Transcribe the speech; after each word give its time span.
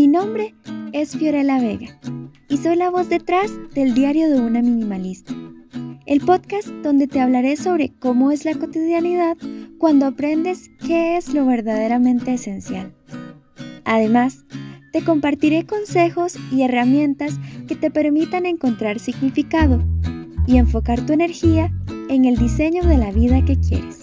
Mi 0.00 0.08
nombre 0.08 0.54
es 0.94 1.14
Fiorella 1.14 1.60
Vega 1.60 2.00
y 2.48 2.56
soy 2.56 2.76
la 2.76 2.88
voz 2.88 3.10
detrás 3.10 3.52
del 3.74 3.92
diario 3.92 4.30
de 4.30 4.40
una 4.40 4.62
minimalista, 4.62 5.34
el 6.06 6.22
podcast 6.22 6.68
donde 6.82 7.06
te 7.06 7.20
hablaré 7.20 7.54
sobre 7.56 7.92
cómo 7.98 8.30
es 8.30 8.46
la 8.46 8.54
cotidianidad 8.54 9.36
cuando 9.76 10.06
aprendes 10.06 10.70
qué 10.86 11.18
es 11.18 11.34
lo 11.34 11.44
verdaderamente 11.44 12.32
esencial. 12.32 12.94
Además, 13.84 14.46
te 14.90 15.04
compartiré 15.04 15.66
consejos 15.66 16.34
y 16.50 16.62
herramientas 16.62 17.38
que 17.68 17.76
te 17.76 17.90
permitan 17.90 18.46
encontrar 18.46 19.00
significado 19.00 19.84
y 20.46 20.56
enfocar 20.56 21.04
tu 21.04 21.12
energía 21.12 21.74
en 22.08 22.24
el 22.24 22.38
diseño 22.38 22.84
de 22.84 22.96
la 22.96 23.12
vida 23.12 23.44
que 23.44 23.60
quieres. 23.60 24.00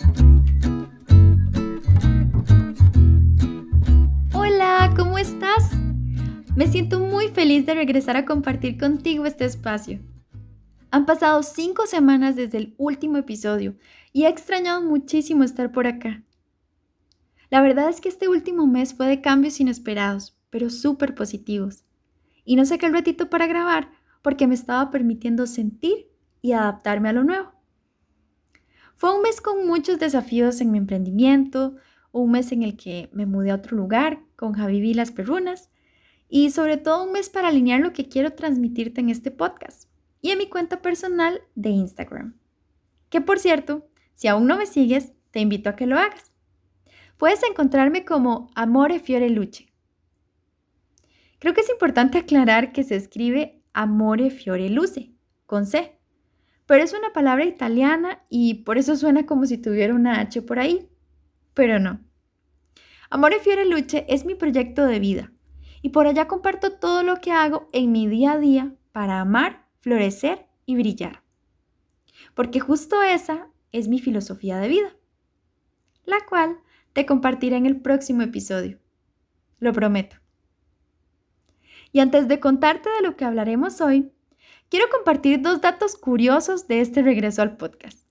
Hola, 4.32 4.94
¿cómo 4.96 5.18
estás? 5.18 5.77
Me 6.58 6.66
siento 6.66 7.00
muy 7.00 7.28
feliz 7.28 7.68
de 7.68 7.76
regresar 7.76 8.18
a 8.18 8.26
compartir 8.26 8.80
contigo 8.80 9.28
este 9.28 9.46
espacio. 9.46 10.00
Han 10.90 11.06
pasado 11.06 11.44
cinco 11.44 11.86
semanas 11.86 12.36
desde 12.36 12.58
el 12.58 12.74
último 12.80 13.18
episodio 13.18 13.76
y 14.12 14.24
he 14.24 14.28
extrañado 14.28 14.82
muchísimo 14.82 15.44
estar 15.44 15.72
por 15.72 15.86
acá. 15.86 16.24
La 17.52 17.62
verdad 17.62 17.90
es 17.90 18.02
que 18.02 18.10
este 18.10 18.28
último 18.28 18.66
mes 18.66 18.96
fue 18.96 19.06
de 19.06 19.22
cambios 19.22 19.60
inesperados, 19.60 20.36
pero 20.50 20.72
súper 20.72 21.14
positivos. 21.14 21.86
Y 22.44 22.56
no 22.56 22.66
saqué 22.66 22.88
el 22.88 22.94
ratito 22.94 23.30
para 23.30 23.46
grabar 23.46 23.92
porque 24.24 24.48
me 24.48 24.56
estaba 24.56 24.90
permitiendo 24.90 25.46
sentir 25.46 26.08
y 26.42 26.54
adaptarme 26.54 27.10
a 27.10 27.14
lo 27.14 27.24
nuevo. 27.24 27.52
Fue 28.96 29.16
un 29.16 29.22
mes 29.22 29.42
con 29.42 29.68
muchos 29.68 30.00
desafíos 30.00 30.60
en 30.60 30.72
mi 30.72 30.80
emprendimiento, 30.80 31.76
un 32.12 32.32
mes 32.32 32.52
en 32.52 32.64
el 32.64 32.76
que 32.76 33.12
me 33.14 33.28
mudé 33.28 33.52
a 33.52 33.56
otro 33.56 33.78
lugar 33.78 34.24
con 34.36 34.54
Javi 34.54 34.96
las 34.96 35.12
Perrunas 35.12 35.70
y 36.30 36.52
sobre 36.52 36.78
todo 36.78 37.04
un 37.04 37.14
mes 37.14 37.30
para 37.30 37.48
alinear 37.48 37.80
lo 37.80 37.94
que 37.94 38.08
quiero 38.08 38.34
transmitirte 38.34 39.02
en 39.02 39.10
este 39.10 39.32
podcast 39.32 39.90
y 40.22 40.32
en 40.32 40.38
mi 40.38 40.48
cuenta 40.48 40.82
personal 40.82 41.42
de 41.56 41.70
Instagram. 41.70 42.38
Que 43.10 43.22
por 43.22 43.40
cierto, 43.40 43.88
si 44.14 44.28
aún 44.28 44.48
no 44.48 44.58
me 44.58 44.66
sigues, 44.66 45.14
te 45.32 45.40
invito 45.40 45.70
a 45.70 45.76
que 45.76 45.86
lo 45.86 45.98
hagas. 45.98 46.32
Puedes 47.18 47.42
encontrarme 47.44 48.06
como 48.06 48.50
Amore 48.56 49.00
Fiore 49.00 49.30
Luce. 49.30 49.68
Creo 51.40 51.54
que 51.54 51.62
es 51.62 51.70
importante 51.70 52.18
aclarar 52.18 52.72
que 52.72 52.84
se 52.84 52.96
escribe 52.96 53.62
Amore 53.74 54.30
Fiore 54.32 54.70
Luce, 54.70 55.12
con 55.46 55.66
C, 55.66 55.98
pero 56.66 56.84
es 56.84 56.94
una 56.94 57.14
palabra 57.14 57.46
italiana 57.46 58.24
y 58.30 58.56
por 58.66 58.78
eso 58.78 58.96
suena 58.96 59.26
como 59.26 59.46
si 59.46 59.58
tuviera 59.58 59.94
una 59.94 60.20
H 60.20 60.42
por 60.42 60.60
ahí, 60.60 60.90
pero 61.54 61.80
no. 61.80 62.02
Amore 63.10 63.40
Fiore 63.40 63.66
Luce 63.66 64.06
es 64.10 64.26
mi 64.26 64.36
proyecto 64.36 64.86
de 64.86 65.00
vida 65.00 65.32
y 65.88 65.90
por 65.90 66.06
allá 66.06 66.28
comparto 66.28 66.74
todo 66.74 67.02
lo 67.02 67.22
que 67.22 67.32
hago 67.32 67.70
en 67.72 67.94
mi 67.94 68.08
día 68.08 68.34
a 68.34 68.38
día 68.38 68.76
para 68.92 69.22
amar, 69.22 69.70
florecer 69.80 70.46
y 70.66 70.76
brillar. 70.76 71.24
Porque 72.34 72.60
justo 72.60 73.02
esa 73.04 73.48
es 73.72 73.88
mi 73.88 74.00
filosofía 74.00 74.58
de 74.58 74.68
vida, 74.68 74.98
la 76.04 76.18
cual 76.28 76.58
te 76.92 77.06
compartiré 77.06 77.56
en 77.56 77.66
el 77.66 77.80
próximo 77.80 78.22
episodio. 78.22 78.80
Lo 79.60 79.72
prometo. 79.72 80.18
Y 81.94 82.02
antes 82.02 82.28
de 82.28 82.42
contarte 82.42 82.90
de 82.90 83.02
lo 83.02 83.16
que 83.16 83.24
hablaremos 83.24 83.80
hoy, 83.80 84.12
quiero 84.68 84.90
compartir 84.90 85.42
dos 85.42 85.62
datos 85.62 85.96
curiosos 85.96 86.68
de 86.68 86.82
este 86.82 87.02
regreso 87.02 87.42
al 87.42 87.56
podcast. 87.56 88.06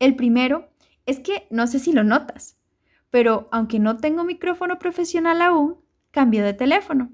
El 0.00 0.16
primero 0.16 0.68
es 1.06 1.18
que 1.18 1.46
no 1.48 1.66
sé 1.66 1.78
si 1.78 1.94
lo 1.94 2.04
notas, 2.04 2.58
pero 3.08 3.48
aunque 3.52 3.78
no 3.78 3.96
tengo 3.96 4.22
micrófono 4.24 4.78
profesional 4.78 5.40
aún, 5.40 5.82
cambio 6.14 6.44
de 6.44 6.54
teléfono. 6.54 7.10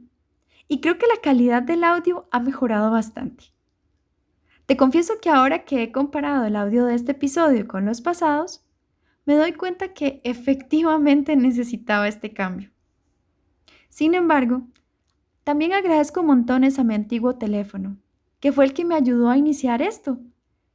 Y 0.68 0.80
creo 0.80 0.98
que 0.98 1.06
la 1.06 1.20
calidad 1.22 1.62
del 1.62 1.82
audio 1.84 2.28
ha 2.30 2.38
mejorado 2.38 2.90
bastante. 2.90 3.44
Te 4.66 4.76
confieso 4.76 5.14
que 5.20 5.30
ahora 5.30 5.64
que 5.64 5.82
he 5.82 5.90
comparado 5.90 6.44
el 6.44 6.54
audio 6.54 6.84
de 6.84 6.94
este 6.94 7.12
episodio 7.12 7.66
con 7.66 7.86
los 7.86 8.02
pasados, 8.02 8.62
me 9.24 9.34
doy 9.34 9.54
cuenta 9.54 9.94
que 9.94 10.20
efectivamente 10.22 11.34
necesitaba 11.34 12.06
este 12.06 12.32
cambio. 12.32 12.70
Sin 13.88 14.14
embargo, 14.14 14.62
también 15.44 15.72
agradezco 15.72 16.22
montones 16.22 16.78
a 16.78 16.84
mi 16.84 16.94
antiguo 16.94 17.36
teléfono, 17.36 17.96
que 18.38 18.52
fue 18.52 18.66
el 18.66 18.74
que 18.74 18.84
me 18.84 18.94
ayudó 18.94 19.30
a 19.30 19.38
iniciar 19.38 19.82
esto 19.82 20.20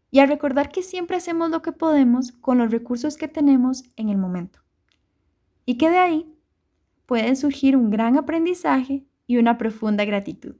y 0.09 0.19
a 0.19 0.25
recordar 0.25 0.71
que 0.71 0.81
siempre 0.81 1.17
hacemos 1.17 1.51
lo 1.51 1.61
que 1.61 1.71
podemos 1.71 2.31
con 2.31 2.57
los 2.57 2.71
recursos 2.71 3.17
que 3.17 3.27
tenemos 3.27 3.83
en 3.95 4.09
el 4.09 4.17
momento. 4.17 4.59
Y 5.65 5.77
que 5.77 5.89
de 5.89 5.99
ahí 5.99 6.34
puede 7.05 7.35
surgir 7.35 7.75
un 7.75 7.89
gran 7.89 8.17
aprendizaje 8.17 9.05
y 9.27 9.37
una 9.37 9.57
profunda 9.57 10.05
gratitud. 10.05 10.55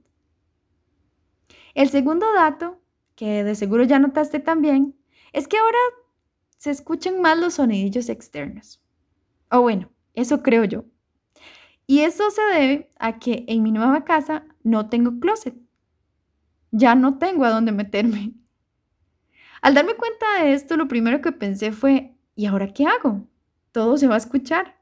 El 1.74 1.88
segundo 1.88 2.26
dato, 2.32 2.80
que 3.14 3.44
de 3.44 3.54
seguro 3.54 3.84
ya 3.84 3.98
notaste 3.98 4.40
también, 4.40 4.94
es 5.32 5.48
que 5.48 5.58
ahora 5.58 5.78
se 6.56 6.70
escuchan 6.70 7.20
más 7.20 7.38
los 7.38 7.54
sonidillos 7.54 8.08
externos. 8.08 8.80
O 9.50 9.60
bueno, 9.60 9.90
eso 10.14 10.42
creo 10.42 10.64
yo. 10.64 10.84
Y 11.86 12.00
eso 12.00 12.30
se 12.30 12.42
debe 12.42 12.90
a 12.98 13.18
que 13.18 13.44
en 13.48 13.62
mi 13.62 13.70
nueva 13.70 14.04
casa 14.04 14.44
no 14.62 14.88
tengo 14.88 15.20
closet 15.20 15.54
ya 16.76 16.94
no 16.94 17.18
tengo 17.18 17.44
a 17.44 17.50
dónde 17.50 17.72
meterme. 17.72 18.34
Al 19.62 19.74
darme 19.74 19.94
cuenta 19.94 20.26
de 20.42 20.52
esto, 20.52 20.76
lo 20.76 20.88
primero 20.88 21.20
que 21.20 21.32
pensé 21.32 21.72
fue, 21.72 22.14
¿y 22.34 22.46
ahora 22.46 22.72
qué 22.72 22.86
hago? 22.86 23.26
Todo 23.72 23.96
se 23.96 24.06
va 24.06 24.14
a 24.14 24.18
escuchar. 24.18 24.75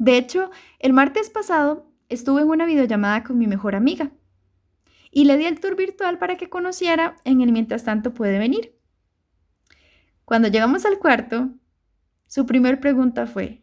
De 0.00 0.16
hecho, 0.16 0.50
el 0.78 0.94
martes 0.94 1.28
pasado 1.28 1.86
estuve 2.08 2.40
en 2.40 2.48
una 2.48 2.64
videollamada 2.64 3.22
con 3.22 3.36
mi 3.36 3.46
mejor 3.46 3.74
amiga 3.74 4.10
y 5.10 5.26
le 5.26 5.36
di 5.36 5.44
el 5.44 5.60
tour 5.60 5.76
virtual 5.76 6.16
para 6.16 6.38
que 6.38 6.48
conociera 6.48 7.16
en 7.24 7.42
el 7.42 7.52
mientras 7.52 7.84
tanto 7.84 8.14
puede 8.14 8.38
venir. 8.38 8.80
Cuando 10.24 10.48
llegamos 10.48 10.86
al 10.86 10.98
cuarto, 10.98 11.50
su 12.26 12.46
primer 12.46 12.80
pregunta 12.80 13.26
fue, 13.26 13.62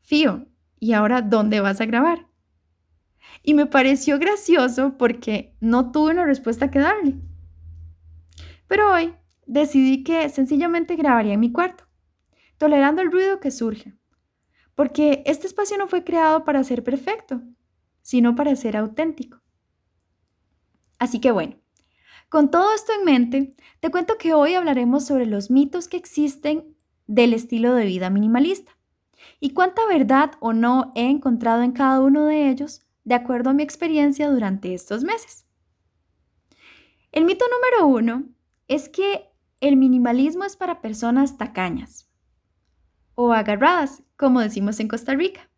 Fío, 0.00 0.46
¿y 0.80 0.94
ahora 0.94 1.20
dónde 1.20 1.60
vas 1.60 1.82
a 1.82 1.86
grabar? 1.86 2.28
Y 3.42 3.52
me 3.52 3.66
pareció 3.66 4.18
gracioso 4.18 4.96
porque 4.96 5.54
no 5.60 5.92
tuve 5.92 6.12
una 6.12 6.24
respuesta 6.24 6.70
que 6.70 6.78
darle. 6.78 7.16
Pero 8.68 8.90
hoy 8.90 9.14
decidí 9.44 10.02
que 10.02 10.30
sencillamente 10.30 10.96
grabaría 10.96 11.34
en 11.34 11.40
mi 11.40 11.52
cuarto, 11.52 11.84
tolerando 12.56 13.02
el 13.02 13.12
ruido 13.12 13.38
que 13.38 13.50
surge, 13.50 13.98
porque 14.74 15.22
este 15.26 15.46
espacio 15.46 15.76
no 15.78 15.88
fue 15.88 16.04
creado 16.04 16.44
para 16.44 16.64
ser 16.64 16.82
perfecto, 16.82 17.42
sino 18.02 18.34
para 18.34 18.56
ser 18.56 18.76
auténtico. 18.76 19.40
Así 20.98 21.20
que 21.20 21.30
bueno, 21.30 21.56
con 22.28 22.50
todo 22.50 22.72
esto 22.74 22.92
en 22.92 23.04
mente, 23.04 23.54
te 23.80 23.90
cuento 23.90 24.16
que 24.18 24.34
hoy 24.34 24.54
hablaremos 24.54 25.04
sobre 25.04 25.26
los 25.26 25.50
mitos 25.50 25.88
que 25.88 25.96
existen 25.96 26.76
del 27.06 27.34
estilo 27.34 27.74
de 27.74 27.84
vida 27.84 28.08
minimalista 28.08 28.72
y 29.40 29.50
cuánta 29.50 29.86
verdad 29.86 30.32
o 30.40 30.52
no 30.52 30.92
he 30.94 31.08
encontrado 31.08 31.62
en 31.62 31.72
cada 31.72 32.00
uno 32.00 32.24
de 32.24 32.48
ellos 32.48 32.82
de 33.04 33.14
acuerdo 33.14 33.50
a 33.50 33.52
mi 33.52 33.62
experiencia 33.62 34.30
durante 34.30 34.74
estos 34.74 35.04
meses. 35.04 35.46
El 37.10 37.24
mito 37.24 37.44
número 37.48 37.86
uno 37.86 38.24
es 38.68 38.88
que 38.88 39.28
el 39.60 39.76
minimalismo 39.76 40.44
es 40.44 40.56
para 40.56 40.80
personas 40.80 41.36
tacañas 41.36 42.08
o 43.14 43.32
agarradas, 43.32 44.02
como 44.16 44.40
decimos 44.40 44.80
en 44.80 44.88
Costa 44.88 45.14
Rica. 45.14 45.50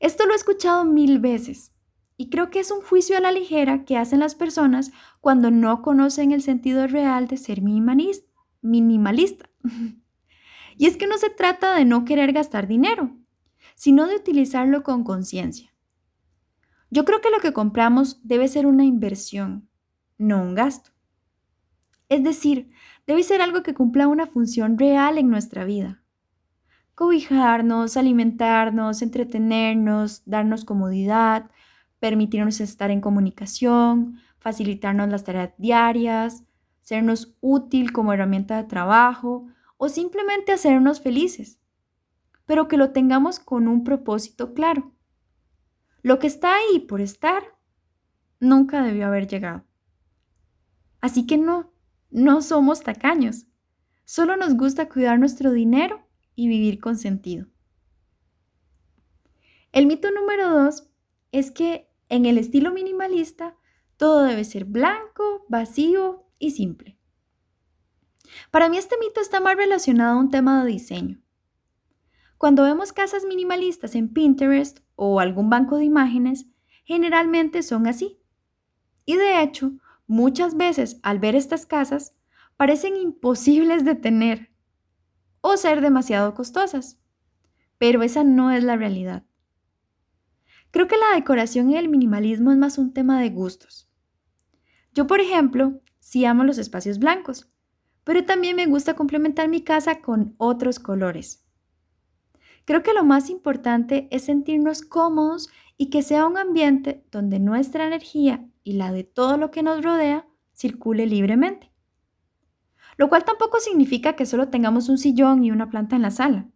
Esto 0.00 0.26
lo 0.26 0.32
he 0.32 0.36
escuchado 0.36 0.84
mil 0.84 1.20
veces 1.20 1.72
y 2.16 2.28
creo 2.28 2.50
que 2.50 2.60
es 2.60 2.70
un 2.70 2.82
juicio 2.82 3.16
a 3.16 3.20
la 3.20 3.32
ligera 3.32 3.84
que 3.84 3.96
hacen 3.96 4.20
las 4.20 4.34
personas 4.34 4.92
cuando 5.20 5.50
no 5.50 5.82
conocen 5.82 6.32
el 6.32 6.42
sentido 6.42 6.86
real 6.86 7.26
de 7.26 7.36
ser 7.36 7.62
minimalista. 7.62 9.50
y 10.76 10.86
es 10.86 10.96
que 10.96 11.06
no 11.06 11.18
se 11.18 11.30
trata 11.30 11.74
de 11.74 11.84
no 11.84 12.04
querer 12.04 12.32
gastar 12.32 12.66
dinero, 12.66 13.16
sino 13.74 14.06
de 14.06 14.16
utilizarlo 14.16 14.82
con 14.82 15.04
conciencia. 15.04 15.74
Yo 16.90 17.04
creo 17.04 17.20
que 17.20 17.30
lo 17.30 17.40
que 17.40 17.52
compramos 17.52 18.20
debe 18.22 18.48
ser 18.48 18.66
una 18.66 18.84
inversión, 18.84 19.68
no 20.18 20.42
un 20.42 20.54
gasto. 20.54 20.90
Es 22.08 22.22
decir, 22.22 22.70
debe 23.06 23.22
ser 23.22 23.40
algo 23.40 23.62
que 23.62 23.72
cumpla 23.72 24.08
una 24.08 24.26
función 24.26 24.78
real 24.78 25.16
en 25.16 25.30
nuestra 25.30 25.64
vida. 25.64 26.01
Cobijarnos, 26.94 27.96
alimentarnos, 27.96 29.00
entretenernos, 29.00 30.22
darnos 30.26 30.64
comodidad, 30.64 31.50
permitirnos 31.98 32.60
estar 32.60 32.90
en 32.90 33.00
comunicación, 33.00 34.18
facilitarnos 34.38 35.08
las 35.08 35.24
tareas 35.24 35.52
diarias, 35.56 36.44
sernos 36.82 37.34
útil 37.40 37.92
como 37.92 38.12
herramienta 38.12 38.56
de 38.56 38.64
trabajo 38.68 39.46
o 39.78 39.88
simplemente 39.88 40.52
hacernos 40.52 41.00
felices, 41.00 41.60
pero 42.44 42.68
que 42.68 42.76
lo 42.76 42.90
tengamos 42.90 43.38
con 43.38 43.68
un 43.68 43.84
propósito 43.84 44.52
claro. 44.52 44.92
Lo 46.02 46.18
que 46.18 46.26
está 46.26 46.54
ahí 46.54 46.80
por 46.80 47.00
estar 47.00 47.42
nunca 48.40 48.82
debió 48.82 49.06
haber 49.06 49.28
llegado. 49.28 49.64
Así 51.00 51.26
que 51.26 51.38
no, 51.38 51.72
no 52.10 52.42
somos 52.42 52.82
tacaños. 52.82 53.46
Solo 54.04 54.36
nos 54.36 54.56
gusta 54.56 54.88
cuidar 54.88 55.18
nuestro 55.18 55.52
dinero 55.52 56.06
y 56.34 56.48
vivir 56.48 56.80
con 56.80 56.96
sentido. 56.96 57.46
El 59.72 59.86
mito 59.86 60.10
número 60.10 60.50
dos 60.50 60.88
es 61.32 61.50
que 61.50 61.88
en 62.08 62.26
el 62.26 62.38
estilo 62.38 62.72
minimalista 62.72 63.56
todo 63.96 64.24
debe 64.24 64.44
ser 64.44 64.64
blanco, 64.64 65.46
vacío 65.48 66.26
y 66.38 66.50
simple. 66.50 66.98
Para 68.50 68.68
mí 68.68 68.76
este 68.76 68.96
mito 68.98 69.20
está 69.20 69.40
más 69.40 69.56
relacionado 69.56 70.18
a 70.18 70.20
un 70.20 70.30
tema 70.30 70.62
de 70.62 70.72
diseño. 70.72 71.22
Cuando 72.38 72.64
vemos 72.64 72.92
casas 72.92 73.24
minimalistas 73.24 73.94
en 73.94 74.12
Pinterest 74.12 74.80
o 74.96 75.20
algún 75.20 75.48
banco 75.48 75.76
de 75.76 75.84
imágenes, 75.84 76.46
generalmente 76.84 77.62
son 77.62 77.86
así. 77.86 78.18
Y 79.06 79.16
de 79.16 79.42
hecho, 79.42 79.72
muchas 80.06 80.56
veces 80.56 80.98
al 81.02 81.18
ver 81.18 81.36
estas 81.36 81.66
casas, 81.66 82.14
parecen 82.56 82.96
imposibles 82.96 83.84
de 83.84 83.94
tener 83.94 84.51
o 85.42 85.58
ser 85.58 85.82
demasiado 85.82 86.32
costosas. 86.32 86.98
Pero 87.76 88.02
esa 88.02 88.24
no 88.24 88.50
es 88.50 88.64
la 88.64 88.76
realidad. 88.76 89.24
Creo 90.70 90.88
que 90.88 90.96
la 90.96 91.14
decoración 91.14 91.70
y 91.70 91.76
el 91.76 91.90
minimalismo 91.90 92.50
es 92.50 92.56
más 92.56 92.78
un 92.78 92.94
tema 92.94 93.20
de 93.20 93.28
gustos. 93.28 93.90
Yo, 94.94 95.06
por 95.06 95.20
ejemplo, 95.20 95.82
sí 95.98 96.24
amo 96.24 96.44
los 96.44 96.56
espacios 96.56 96.98
blancos, 96.98 97.50
pero 98.04 98.24
también 98.24 98.56
me 98.56 98.66
gusta 98.66 98.94
complementar 98.94 99.48
mi 99.48 99.62
casa 99.62 100.00
con 100.00 100.34
otros 100.38 100.78
colores. 100.78 101.44
Creo 102.64 102.82
que 102.82 102.94
lo 102.94 103.04
más 103.04 103.28
importante 103.28 104.08
es 104.10 104.24
sentirnos 104.24 104.82
cómodos 104.82 105.50
y 105.76 105.90
que 105.90 106.02
sea 106.02 106.26
un 106.26 106.38
ambiente 106.38 107.04
donde 107.10 107.40
nuestra 107.40 107.86
energía 107.86 108.48
y 108.62 108.74
la 108.74 108.92
de 108.92 109.04
todo 109.04 109.36
lo 109.36 109.50
que 109.50 109.62
nos 109.62 109.82
rodea 109.82 110.26
circule 110.52 111.06
libremente. 111.06 111.71
Lo 112.96 113.08
cual 113.08 113.24
tampoco 113.24 113.58
significa 113.60 114.14
que 114.14 114.26
solo 114.26 114.48
tengamos 114.48 114.88
un 114.88 114.98
sillón 114.98 115.44
y 115.44 115.50
una 115.50 115.70
planta 115.70 115.96
en 115.96 116.02
la 116.02 116.10
sala. 116.10 116.48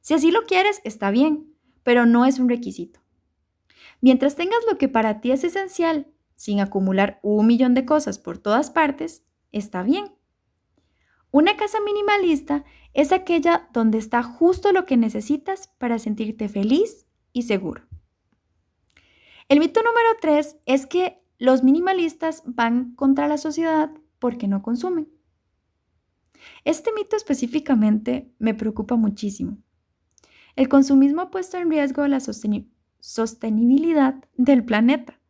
Si 0.00 0.14
así 0.14 0.30
lo 0.30 0.44
quieres, 0.44 0.80
está 0.84 1.10
bien, 1.10 1.54
pero 1.82 2.06
no 2.06 2.24
es 2.26 2.38
un 2.38 2.48
requisito. 2.48 3.00
Mientras 4.00 4.36
tengas 4.36 4.60
lo 4.70 4.78
que 4.78 4.88
para 4.88 5.20
ti 5.20 5.30
es 5.30 5.44
esencial, 5.44 6.06
sin 6.36 6.60
acumular 6.60 7.20
un 7.22 7.46
millón 7.46 7.74
de 7.74 7.84
cosas 7.84 8.18
por 8.18 8.38
todas 8.38 8.70
partes, 8.70 9.24
está 9.52 9.82
bien. 9.82 10.12
Una 11.30 11.56
casa 11.56 11.78
minimalista 11.80 12.64
es 12.92 13.12
aquella 13.12 13.68
donde 13.72 13.98
está 13.98 14.22
justo 14.22 14.72
lo 14.72 14.86
que 14.86 14.96
necesitas 14.96 15.68
para 15.78 15.98
sentirte 15.98 16.48
feliz 16.48 17.06
y 17.32 17.42
seguro. 17.42 17.82
El 19.48 19.58
mito 19.58 19.80
número 19.82 20.10
tres 20.20 20.56
es 20.64 20.86
que 20.86 21.22
los 21.38 21.62
minimalistas 21.62 22.42
van 22.46 22.94
contra 22.94 23.26
la 23.26 23.36
sociedad 23.36 23.90
porque 24.18 24.48
no 24.48 24.62
consumen. 24.62 25.13
Este 26.64 26.92
mito 26.92 27.16
específicamente 27.16 28.32
me 28.38 28.54
preocupa 28.54 28.96
muchísimo. 28.96 29.58
El 30.56 30.68
consumismo 30.68 31.22
ha 31.22 31.30
puesto 31.30 31.58
en 31.58 31.70
riesgo 31.70 32.06
la 32.06 32.20
sostenibilidad 33.00 34.24
del 34.36 34.64
planeta 34.64 35.20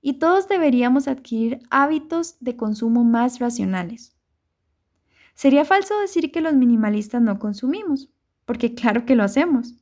y 0.00 0.14
todos 0.14 0.48
deberíamos 0.48 1.08
adquirir 1.08 1.60
hábitos 1.70 2.36
de 2.40 2.56
consumo 2.56 3.04
más 3.04 3.38
racionales. 3.38 4.16
Sería 5.34 5.64
falso 5.64 5.98
decir 6.00 6.32
que 6.32 6.40
los 6.40 6.54
minimalistas 6.54 7.20
no 7.20 7.38
consumimos, 7.38 8.10
porque 8.44 8.74
claro 8.74 9.04
que 9.04 9.16
lo 9.16 9.22
hacemos. 9.22 9.74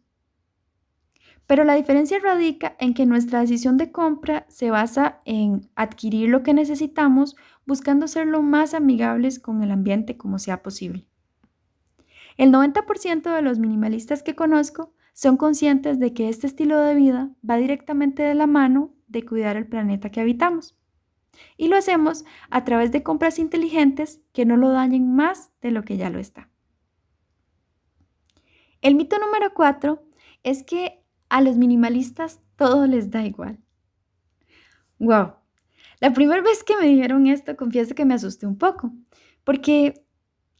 Pero 1.47 1.65
la 1.65 1.75
diferencia 1.75 2.19
radica 2.19 2.75
en 2.79 2.95
que 2.95 3.07
nuestra 3.07 3.41
decisión 3.41 3.77
de 3.77 3.93
compra 3.93 4.47
se 4.49 4.71
basa 4.71 5.21
en 5.25 5.69
adquirir 5.75 6.31
lo 6.31 6.43
que 6.43 6.55
necesitamos 6.55 7.37
buscando 7.67 8.09
ser 8.09 8.27
lo 8.27 8.43
más 8.43 8.73
amigables 8.73 9.39
con 9.39 9.63
el 9.63 9.71
ambiente 9.71 10.17
como 10.17 10.39
sea 10.39 10.63
posible. 10.63 11.07
El 12.37 12.51
90% 12.51 13.35
de 13.35 13.43
los 13.43 13.59
minimalistas 13.59 14.23
que 14.23 14.35
conozco 14.35 14.93
son 15.13 15.37
conscientes 15.37 16.01
de 16.01 16.13
que 16.13 16.29
este 16.29 16.47
estilo 16.47 16.79
de 16.79 16.95
vida 16.95 17.31
va 17.49 17.57
directamente 17.57 18.23
de 18.23 18.35
la 18.35 18.47
mano 18.47 18.93
de 19.07 19.25
cuidar 19.25 19.57
el 19.57 19.67
planeta 19.67 20.11
que 20.11 20.21
habitamos. 20.21 20.77
Y 21.57 21.69
lo 21.69 21.77
hacemos 21.77 22.25
a 22.51 22.65
través 22.65 22.91
de 22.91 23.03
compras 23.03 23.39
inteligentes 23.39 24.21
que 24.33 24.45
no 24.45 24.57
lo 24.57 24.71
dañen 24.71 25.15
más 25.15 25.53
de 25.61 25.71
lo 25.71 25.83
que 25.83 25.97
ya 25.97 26.11
lo 26.11 26.19
está. 26.19 26.49
El 28.81 28.97
mito 28.97 29.19
número 29.19 29.55
cuatro 29.55 30.03
es 30.43 30.63
que 30.63 31.04
a 31.29 31.41
los 31.41 31.57
minimalistas 31.57 32.41
todo 32.57 32.87
les 32.87 33.11
da 33.11 33.25
igual. 33.25 33.59
Wow. 34.99 35.35
La 36.01 36.13
primera 36.13 36.43
vez 36.43 36.63
que 36.65 36.77
me 36.77 36.87
dijeron 36.87 37.27
esto, 37.27 37.57
confieso 37.57 37.95
que 37.95 38.05
me 38.05 38.15
asusté 38.15 38.47
un 38.47 38.59
poco, 38.59 38.93
porque 39.43 40.05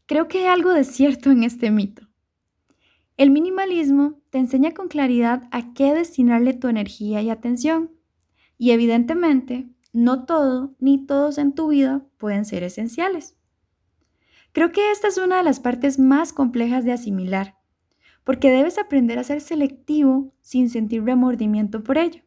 creo 0.05 0.27
que 0.27 0.39
hay 0.39 0.45
algo 0.45 0.73
de 0.73 0.83
cierto 0.83 1.31
en 1.31 1.43
este 1.43 1.71
mito. 1.71 2.07
El 3.17 3.31
minimalismo 3.31 4.19
te 4.29 4.39
enseña 4.39 4.73
con 4.73 4.89
claridad 4.89 5.47
a 5.51 5.73
qué 5.73 5.93
destinarle 5.93 6.53
tu 6.53 6.67
energía 6.67 7.21
y 7.21 7.29
atención. 7.29 7.91
Y 8.57 8.71
evidentemente, 8.71 9.69
no 9.93 10.25
todo 10.25 10.75
ni 10.79 11.05
todos 11.05 11.37
en 11.37 11.53
tu 11.53 11.69
vida 11.69 12.05
pueden 12.17 12.43
ser 12.43 12.63
esenciales. 12.63 13.37
Creo 14.51 14.71
que 14.71 14.91
esta 14.91 15.07
es 15.07 15.17
una 15.17 15.37
de 15.37 15.43
las 15.43 15.59
partes 15.59 15.99
más 15.99 16.33
complejas 16.33 16.83
de 16.83 16.91
asimilar, 16.91 17.57
porque 18.25 18.51
debes 18.51 18.77
aprender 18.77 19.17
a 19.19 19.23
ser 19.23 19.39
selectivo 19.39 20.33
sin 20.41 20.69
sentir 20.69 21.03
remordimiento 21.03 21.83
por 21.83 21.97
ello. 21.97 22.23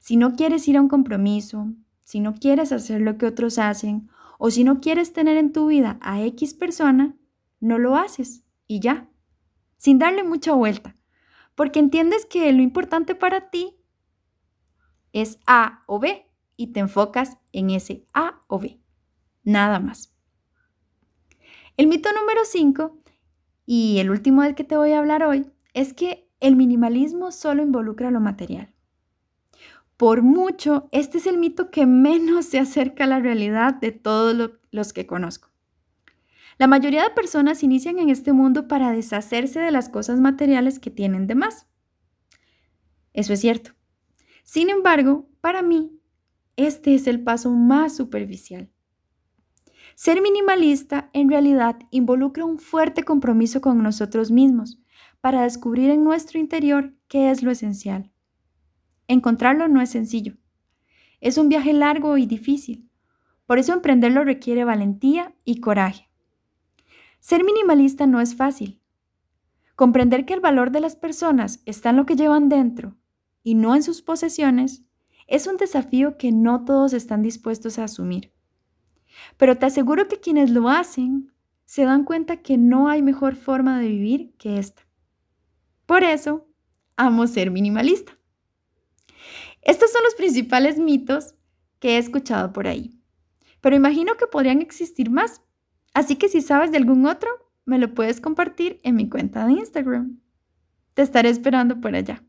Si 0.00 0.16
no 0.16 0.34
quieres 0.34 0.66
ir 0.66 0.78
a 0.78 0.80
un 0.80 0.88
compromiso, 0.88 1.68
si 2.02 2.18
no 2.18 2.34
quieres 2.34 2.72
hacer 2.72 3.02
lo 3.02 3.18
que 3.18 3.26
otros 3.26 3.58
hacen, 3.58 4.08
o 4.38 4.50
si 4.50 4.64
no 4.64 4.80
quieres 4.80 5.12
tener 5.12 5.36
en 5.36 5.52
tu 5.52 5.66
vida 5.66 5.98
a 6.00 6.22
X 6.22 6.54
persona, 6.54 7.14
no 7.60 7.78
lo 7.78 7.96
haces 7.96 8.42
y 8.66 8.80
ya, 8.80 9.08
sin 9.76 9.98
darle 9.98 10.24
mucha 10.24 10.52
vuelta, 10.52 10.96
porque 11.54 11.78
entiendes 11.78 12.24
que 12.24 12.50
lo 12.52 12.62
importante 12.62 13.14
para 13.14 13.50
ti 13.50 13.76
es 15.12 15.38
A 15.46 15.82
o 15.86 15.98
B 15.98 16.26
y 16.56 16.68
te 16.68 16.80
enfocas 16.80 17.36
en 17.52 17.70
ese 17.70 18.06
A 18.14 18.42
o 18.46 18.58
B. 18.58 18.80
Nada 19.44 19.78
más. 19.78 20.14
El 21.76 21.86
mito 21.86 22.10
número 22.12 22.40
5 22.44 22.96
y 23.66 23.98
el 23.98 24.10
último 24.10 24.42
del 24.42 24.54
que 24.54 24.64
te 24.64 24.76
voy 24.76 24.92
a 24.92 25.00
hablar 25.00 25.24
hoy 25.24 25.50
es 25.74 25.92
que 25.92 26.30
el 26.40 26.56
minimalismo 26.56 27.32
solo 27.32 27.62
involucra 27.62 28.10
lo 28.10 28.20
material. 28.20 28.72
Por 29.96 30.22
mucho, 30.22 30.88
este 30.92 31.18
es 31.18 31.26
el 31.26 31.38
mito 31.38 31.70
que 31.70 31.86
menos 31.86 32.46
se 32.46 32.58
acerca 32.58 33.04
a 33.04 33.08
la 33.08 33.18
realidad 33.18 33.74
de 33.74 33.92
todos 33.92 34.52
los 34.70 34.92
que 34.92 35.06
conozco. 35.06 35.50
La 36.58 36.66
mayoría 36.66 37.02
de 37.02 37.10
personas 37.10 37.62
inician 37.62 37.98
en 37.98 38.08
este 38.08 38.32
mundo 38.32 38.68
para 38.68 38.92
deshacerse 38.92 39.60
de 39.60 39.70
las 39.70 39.88
cosas 39.88 40.20
materiales 40.20 40.78
que 40.78 40.90
tienen 40.90 41.26
de 41.26 41.34
más. 41.34 41.66
Eso 43.12 43.32
es 43.32 43.40
cierto. 43.40 43.72
Sin 44.44 44.70
embargo, 44.70 45.28
para 45.40 45.62
mí, 45.62 45.98
este 46.56 46.94
es 46.94 47.06
el 47.06 47.22
paso 47.22 47.50
más 47.50 47.96
superficial. 47.96 48.70
Ser 49.94 50.20
minimalista 50.20 51.10
en 51.12 51.30
realidad 51.30 51.76
involucra 51.90 52.44
un 52.44 52.58
fuerte 52.58 53.02
compromiso 53.02 53.60
con 53.60 53.82
nosotros 53.82 54.30
mismos 54.30 54.78
para 55.20 55.42
descubrir 55.42 55.90
en 55.90 56.04
nuestro 56.04 56.38
interior 56.38 56.94
qué 57.08 57.30
es 57.30 57.42
lo 57.42 57.50
esencial. 57.50 58.10
Encontrarlo 59.08 59.68
no 59.68 59.80
es 59.80 59.90
sencillo. 59.90 60.34
Es 61.20 61.38
un 61.38 61.48
viaje 61.48 61.72
largo 61.72 62.18
y 62.18 62.26
difícil. 62.26 62.90
Por 63.46 63.58
eso 63.58 63.72
emprenderlo 63.72 64.24
requiere 64.24 64.64
valentía 64.64 65.34
y 65.44 65.60
coraje. 65.60 66.10
Ser 67.20 67.44
minimalista 67.44 68.06
no 68.06 68.20
es 68.20 68.34
fácil. 68.34 68.80
Comprender 69.74 70.24
que 70.26 70.34
el 70.34 70.40
valor 70.40 70.70
de 70.70 70.80
las 70.80 70.96
personas 70.96 71.62
está 71.64 71.90
en 71.90 71.96
lo 71.96 72.06
que 72.06 72.16
llevan 72.16 72.48
dentro 72.48 72.96
y 73.42 73.54
no 73.54 73.74
en 73.74 73.82
sus 73.82 74.02
posesiones 74.02 74.84
es 75.26 75.46
un 75.46 75.56
desafío 75.56 76.18
que 76.18 76.32
no 76.32 76.64
todos 76.64 76.92
están 76.92 77.22
dispuestos 77.22 77.78
a 77.78 77.84
asumir. 77.84 78.35
Pero 79.36 79.56
te 79.56 79.66
aseguro 79.66 80.08
que 80.08 80.20
quienes 80.20 80.50
lo 80.50 80.68
hacen 80.68 81.32
se 81.64 81.84
dan 81.84 82.04
cuenta 82.04 82.38
que 82.38 82.56
no 82.56 82.88
hay 82.88 83.02
mejor 83.02 83.36
forma 83.36 83.78
de 83.78 83.88
vivir 83.88 84.34
que 84.38 84.58
esta. 84.58 84.86
Por 85.84 86.04
eso, 86.04 86.48
amo 86.96 87.26
ser 87.26 87.50
minimalista. 87.50 88.18
Estos 89.62 89.90
son 89.90 90.02
los 90.04 90.14
principales 90.14 90.78
mitos 90.78 91.34
que 91.80 91.96
he 91.96 91.98
escuchado 91.98 92.52
por 92.52 92.68
ahí. 92.68 93.00
Pero 93.60 93.76
imagino 93.76 94.16
que 94.16 94.26
podrían 94.26 94.62
existir 94.62 95.10
más. 95.10 95.42
Así 95.92 96.16
que 96.16 96.28
si 96.28 96.40
sabes 96.40 96.70
de 96.70 96.76
algún 96.76 97.06
otro, 97.06 97.28
me 97.64 97.78
lo 97.78 97.92
puedes 97.94 98.20
compartir 98.20 98.80
en 98.84 98.94
mi 98.94 99.08
cuenta 99.08 99.46
de 99.46 99.52
Instagram. 99.54 100.20
Te 100.94 101.02
estaré 101.02 101.30
esperando 101.30 101.80
por 101.80 101.94
allá. 101.94 102.22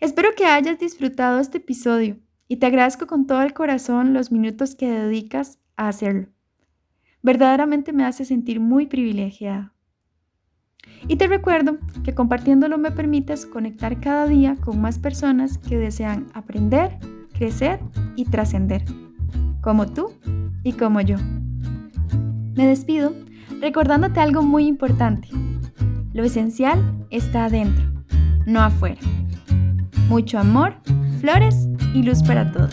Espero 0.00 0.34
que 0.36 0.44
hayas 0.44 0.78
disfrutado 0.78 1.40
este 1.40 1.58
episodio 1.58 2.18
y 2.48 2.56
te 2.56 2.66
agradezco 2.66 3.06
con 3.06 3.26
todo 3.26 3.42
el 3.42 3.52
corazón 3.52 4.12
los 4.12 4.30
minutos 4.30 4.74
que 4.74 4.90
dedicas 4.90 5.58
a 5.76 5.88
hacerlo. 5.88 6.28
Verdaderamente 7.22 7.92
me 7.92 8.04
hace 8.04 8.24
sentir 8.24 8.60
muy 8.60 8.86
privilegiada. 8.86 9.72
Y 11.08 11.16
te 11.16 11.26
recuerdo 11.26 11.78
que 12.04 12.14
compartiéndolo 12.14 12.78
me 12.78 12.92
permites 12.92 13.46
conectar 13.46 14.00
cada 14.00 14.26
día 14.26 14.56
con 14.56 14.80
más 14.80 14.98
personas 14.98 15.58
que 15.58 15.76
desean 15.76 16.26
aprender, 16.34 16.98
crecer 17.32 17.80
y 18.14 18.26
trascender, 18.26 18.84
como 19.60 19.86
tú 19.86 20.12
y 20.62 20.72
como 20.72 21.00
yo. 21.00 21.16
Me 22.54 22.66
despido 22.66 23.12
recordándote 23.60 24.20
algo 24.20 24.42
muy 24.42 24.66
importante. 24.66 25.28
Lo 26.12 26.24
esencial 26.24 27.06
está 27.10 27.46
adentro, 27.46 27.84
no 28.46 28.60
afuera. 28.60 29.00
Mucho 30.08 30.38
amor, 30.38 30.76
flores 31.20 31.65
y 31.96 32.02
luz 32.02 32.22
para 32.22 32.52
todos. 32.52 32.70